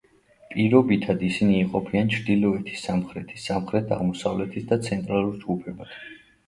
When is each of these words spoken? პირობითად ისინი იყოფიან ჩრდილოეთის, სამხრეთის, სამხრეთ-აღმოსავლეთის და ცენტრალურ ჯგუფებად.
პირობითად 0.53 1.21
ისინი 1.27 1.59
იყოფიან 1.65 2.09
ჩრდილოეთის, 2.15 2.81
სამხრეთის, 2.89 3.45
სამხრეთ-აღმოსავლეთის 3.53 4.69
და 4.75 4.81
ცენტრალურ 4.91 5.39
ჯგუფებად. 5.47 5.97